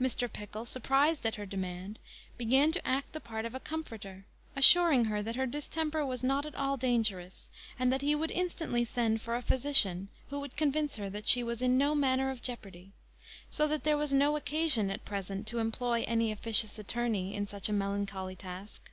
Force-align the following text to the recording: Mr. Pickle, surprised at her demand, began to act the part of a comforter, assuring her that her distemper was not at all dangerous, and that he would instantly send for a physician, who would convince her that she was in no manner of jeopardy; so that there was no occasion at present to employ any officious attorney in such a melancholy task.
Mr. 0.00 0.28
Pickle, 0.28 0.64
surprised 0.64 1.24
at 1.24 1.36
her 1.36 1.46
demand, 1.46 2.00
began 2.36 2.72
to 2.72 2.84
act 2.84 3.12
the 3.12 3.20
part 3.20 3.44
of 3.44 3.54
a 3.54 3.60
comforter, 3.60 4.26
assuring 4.56 5.04
her 5.04 5.22
that 5.22 5.36
her 5.36 5.46
distemper 5.46 6.04
was 6.04 6.24
not 6.24 6.44
at 6.44 6.56
all 6.56 6.76
dangerous, 6.76 7.52
and 7.78 7.92
that 7.92 8.02
he 8.02 8.16
would 8.16 8.32
instantly 8.32 8.84
send 8.84 9.20
for 9.20 9.36
a 9.36 9.42
physician, 9.42 10.08
who 10.28 10.40
would 10.40 10.56
convince 10.56 10.96
her 10.96 11.08
that 11.08 11.28
she 11.28 11.44
was 11.44 11.62
in 11.62 11.78
no 11.78 11.94
manner 11.94 12.30
of 12.32 12.42
jeopardy; 12.42 12.90
so 13.48 13.68
that 13.68 13.84
there 13.84 13.96
was 13.96 14.12
no 14.12 14.34
occasion 14.34 14.90
at 14.90 15.04
present 15.04 15.46
to 15.46 15.60
employ 15.60 16.04
any 16.08 16.32
officious 16.32 16.76
attorney 16.76 17.32
in 17.32 17.46
such 17.46 17.68
a 17.68 17.72
melancholy 17.72 18.34
task. 18.34 18.90